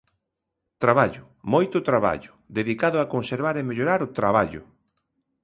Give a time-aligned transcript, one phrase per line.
[0.83, 1.23] Traballo,
[1.53, 4.61] moito traballo, dedicado a conservar e mellorar o Traballo.